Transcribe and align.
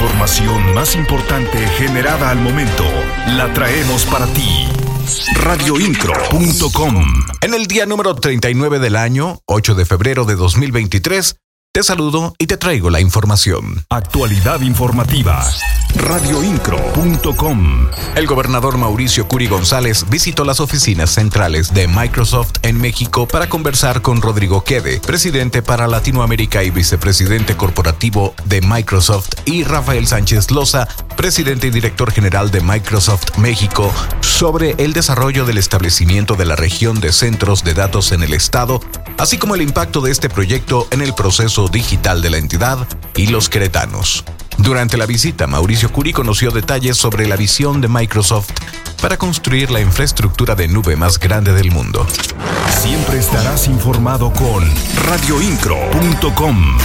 información 0.00 0.72
más 0.72 0.96
importante 0.96 1.58
generada 1.76 2.30
al 2.30 2.38
momento 2.40 2.84
la 3.36 3.52
traemos 3.52 4.06
para 4.06 4.26
ti. 4.28 4.66
Radioincro.com 5.34 7.04
En 7.42 7.52
el 7.52 7.66
día 7.66 7.84
número 7.84 8.14
39 8.14 8.78
del 8.78 8.96
año, 8.96 9.40
8 9.44 9.74
de 9.74 9.84
febrero 9.84 10.24
de 10.24 10.36
2023, 10.36 11.36
te 11.72 11.84
saludo 11.84 12.34
y 12.36 12.48
te 12.48 12.56
traigo 12.56 12.90
la 12.90 13.00
información. 13.00 13.84
Actualidad 13.90 14.60
informativa. 14.60 15.48
Radioincro.com 15.94 17.88
El 18.16 18.26
gobernador 18.26 18.76
Mauricio 18.76 19.28
Curi 19.28 19.46
González 19.46 20.04
visitó 20.08 20.44
las 20.44 20.58
oficinas 20.58 21.10
centrales 21.10 21.72
de 21.72 21.86
Microsoft 21.86 22.54
en 22.62 22.80
México 22.80 23.28
para 23.28 23.48
conversar 23.48 24.02
con 24.02 24.20
Rodrigo 24.20 24.64
Quede, 24.64 24.98
presidente 24.98 25.62
para 25.62 25.86
Latinoamérica 25.86 26.64
y 26.64 26.70
vicepresidente 26.70 27.56
corporativo 27.56 28.34
de 28.46 28.62
Microsoft, 28.62 29.28
y 29.44 29.62
Rafael 29.62 30.08
Sánchez 30.08 30.50
Loza, 30.50 30.88
presidente 31.16 31.68
y 31.68 31.70
director 31.70 32.10
general 32.10 32.50
de 32.50 32.62
Microsoft 32.62 33.38
México, 33.38 33.92
sobre 34.20 34.74
el 34.78 34.92
desarrollo 34.92 35.44
del 35.44 35.58
establecimiento 35.58 36.34
de 36.34 36.46
la 36.46 36.56
región 36.56 37.00
de 37.00 37.12
centros 37.12 37.62
de 37.62 37.74
datos 37.74 38.10
en 38.10 38.24
el 38.24 38.34
Estado, 38.34 38.80
así 39.20 39.36
como 39.36 39.54
el 39.54 39.60
impacto 39.60 40.00
de 40.00 40.10
este 40.10 40.30
proyecto 40.30 40.88
en 40.90 41.02
el 41.02 41.14
proceso 41.14 41.68
digital 41.68 42.22
de 42.22 42.30
la 42.30 42.38
entidad 42.38 42.88
y 43.14 43.26
los 43.26 43.50
queretanos. 43.50 44.24
Durante 44.56 44.96
la 44.96 45.04
visita, 45.04 45.46
Mauricio 45.46 45.92
Curi 45.92 46.12
conoció 46.12 46.50
detalles 46.50 46.96
sobre 46.96 47.28
la 47.28 47.36
visión 47.36 47.82
de 47.82 47.88
Microsoft 47.88 48.50
para 49.00 49.18
construir 49.18 49.70
la 49.70 49.80
infraestructura 49.80 50.54
de 50.54 50.68
nube 50.68 50.96
más 50.96 51.18
grande 51.18 51.52
del 51.52 51.70
mundo. 51.70 52.06
Siempre 52.80 53.18
estarás 53.18 53.66
informado 53.68 54.32
con 54.32 54.64
radioincro.com. 55.06 56.78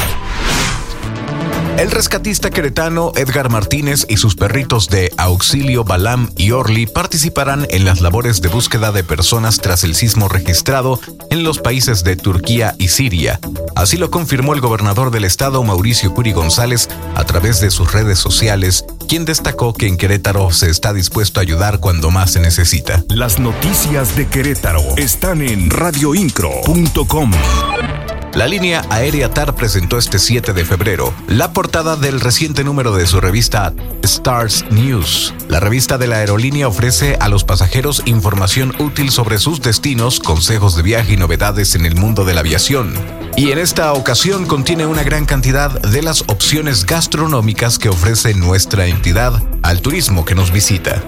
El 1.77 1.91
rescatista 1.91 2.52
queretano 2.52 3.11
Edgar 3.15 3.49
Martínez 3.49 4.05
y 4.07 4.16
sus 4.16 4.35
perritos 4.35 4.88
de 4.88 5.11
Auxilio 5.17 5.83
Balam 5.83 6.31
y 6.38 6.52
Orly 6.52 6.86
participarán 6.86 7.67
en 7.69 7.83
las 7.83 8.00
labores 8.00 8.41
de 8.41 8.47
búsqueda 8.47 8.94
de 8.94 9.03
personas 9.03 9.58
tras 9.58 9.83
el 9.83 9.94
sismo 9.94 10.30
registrado 10.30 11.02
en 11.30 11.44
los 11.44 11.59
países 11.59 12.05
de 12.05 12.16
Turquía 12.16 12.75
y 12.80 12.88
Siria. 12.88 13.41
Así 13.75 13.97
lo 13.97 14.09
confirmó 14.09 14.53
el 14.53 14.61
gobernador 14.61 15.11
del 15.11 15.25
estado 15.25 15.61
Mauricio 15.63 16.13
Curi 16.13 16.31
González 16.31 16.88
a 17.13 17.25
través 17.25 17.59
de 17.59 17.69
sus 17.72 17.91
redes 17.91 18.19
sociales, 18.19 18.85
quien 19.09 19.25
destacó 19.25 19.73
que 19.73 19.88
en 19.88 19.97
Querétaro 19.97 20.52
se 20.52 20.69
está 20.69 20.94
dispuesto 20.94 21.41
a 21.41 21.44
ayudar 21.44 21.81
cuando 21.81 22.09
más 22.09 22.31
se 22.31 22.39
necesita. 22.39 23.03
Las 23.09 23.38
noticias 23.38 24.16
de 24.16 24.28
Querétaro 24.28 24.81
están 24.95 25.41
en 25.41 25.69
radioincro.com. 25.69 27.31
La 28.36 28.47
línea 28.47 28.86
aérea 28.89 29.30
TAR 29.30 29.55
presentó 29.55 29.97
este 29.97 30.19
7 30.19 30.52
de 30.52 30.66
febrero 30.66 31.14
la 31.28 31.53
portada 31.53 31.95
del 31.95 32.19
reciente 32.19 32.66
número 32.66 32.94
de 32.94 33.08
su 33.08 33.22
revista 33.22 33.73
Stars 34.03 34.66
News. 34.72 35.33
La 35.47 35.61
revista 35.61 35.97
de 35.97 36.08
la 36.08 36.17
aerolínea 36.17 36.67
ofrece 36.67 37.16
a 37.22 37.30
los 37.30 37.45
pasajeros 37.45 38.03
información 38.03 38.75
útil 38.78 39.09
sobre 39.11 39.38
sus 39.38 39.61
destinos, 39.61 40.19
consejos 40.19 40.75
de 40.75 40.83
viaje 40.83 41.13
y 41.13 41.17
novedades 41.17 41.75
en 41.75 41.86
el 41.86 41.95
mundo 41.95 42.25
de 42.25 42.33
la 42.33 42.41
aviación. 42.41 42.94
Y 43.38 43.52
en 43.52 43.58
esta 43.58 43.94
ocasión 43.94 44.45
contiene 44.45 44.86
una 44.86 45.03
gran 45.03 45.25
cantidad 45.25 45.72
de 45.81 46.02
las 46.02 46.23
opciones 46.28 46.86
gastronómicas 46.86 47.80
que 47.80 47.88
ofrece 47.88 48.33
nuestra 48.33 48.88
entidad 48.88 49.41
al 49.63 49.80
turismo 49.80 50.25
que 50.25 50.36
nos 50.36 50.52
visita. 50.52 51.02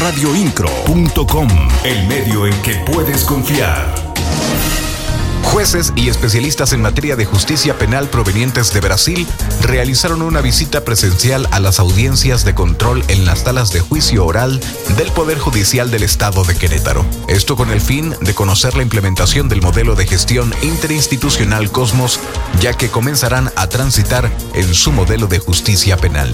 Radioincro.com, 0.00 1.48
el 1.84 2.08
medio 2.08 2.44
en 2.44 2.60
que 2.62 2.74
puedes 2.86 3.22
confiar. 3.22 4.07
Jueces 5.58 5.92
y 5.96 6.08
especialistas 6.08 6.72
en 6.72 6.80
materia 6.80 7.16
de 7.16 7.24
justicia 7.24 7.76
penal 7.76 8.06
provenientes 8.06 8.72
de 8.72 8.80
Brasil 8.80 9.26
realizaron 9.60 10.22
una 10.22 10.40
visita 10.40 10.84
presencial 10.84 11.48
a 11.50 11.58
las 11.58 11.80
audiencias 11.80 12.44
de 12.44 12.54
control 12.54 13.02
en 13.08 13.26
las 13.26 13.40
salas 13.40 13.72
de 13.72 13.80
juicio 13.80 14.24
oral 14.24 14.60
del 14.96 15.10
Poder 15.10 15.36
Judicial 15.40 15.90
del 15.90 16.04
Estado 16.04 16.44
de 16.44 16.54
Querétaro. 16.54 17.04
Esto 17.26 17.56
con 17.56 17.72
el 17.72 17.80
fin 17.80 18.14
de 18.20 18.34
conocer 18.34 18.76
la 18.76 18.84
implementación 18.84 19.48
del 19.48 19.60
modelo 19.60 19.96
de 19.96 20.06
gestión 20.06 20.54
interinstitucional 20.62 21.72
Cosmos, 21.72 22.20
ya 22.60 22.74
que 22.74 22.88
comenzarán 22.88 23.50
a 23.56 23.68
transitar 23.68 24.30
en 24.54 24.72
su 24.74 24.92
modelo 24.92 25.26
de 25.26 25.40
justicia 25.40 25.96
penal 25.96 26.32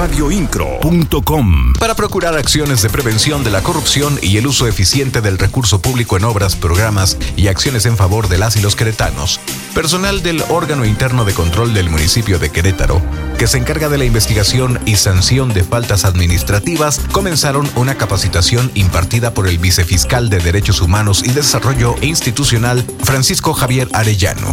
radioincro.com 0.00 1.74
para 1.78 1.94
procurar 1.94 2.34
acciones 2.34 2.80
de 2.80 2.88
prevención 2.88 3.44
de 3.44 3.50
la 3.50 3.62
corrupción 3.62 4.18
y 4.22 4.38
el 4.38 4.46
uso 4.46 4.66
eficiente 4.66 5.20
del 5.20 5.36
recurso 5.36 5.82
público 5.82 6.16
en 6.16 6.24
obras, 6.24 6.56
programas 6.56 7.18
y 7.36 7.48
acciones 7.48 7.84
en 7.84 7.98
favor 7.98 8.28
de 8.28 8.38
las 8.38 8.56
y 8.56 8.62
los 8.62 8.76
queretanos. 8.76 9.40
Personal 9.74 10.22
del 10.22 10.42
órgano 10.48 10.86
interno 10.86 11.26
de 11.26 11.34
control 11.34 11.74
del 11.74 11.90
municipio 11.90 12.38
de 12.38 12.48
Querétaro, 12.48 13.02
que 13.36 13.46
se 13.46 13.58
encarga 13.58 13.90
de 13.90 13.98
la 13.98 14.06
investigación 14.06 14.80
y 14.86 14.96
sanción 14.96 15.52
de 15.52 15.64
faltas 15.64 16.06
administrativas, 16.06 16.98
comenzaron 17.12 17.68
una 17.76 17.96
capacitación 17.96 18.70
impartida 18.74 19.34
por 19.34 19.48
el 19.48 19.58
vicefiscal 19.58 20.30
de 20.30 20.38
Derechos 20.38 20.80
Humanos 20.80 21.22
y 21.26 21.32
Desarrollo 21.32 21.94
Institucional, 22.00 22.86
Francisco 23.04 23.52
Javier 23.52 23.86
Arellano 23.92 24.50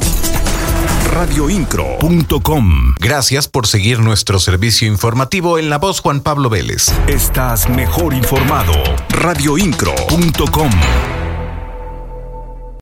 radioincro.com. 1.11 2.95
Gracias 2.99 3.47
por 3.47 3.67
seguir 3.67 3.99
nuestro 3.99 4.39
servicio 4.39 4.87
informativo 4.87 5.57
en 5.57 5.69
la 5.69 5.77
voz 5.77 6.01
Juan 6.01 6.21
Pablo 6.21 6.49
Vélez. 6.49 6.91
Estás 7.07 7.69
mejor 7.69 8.13
informado. 8.13 8.73
radioincro.com. 9.09 10.69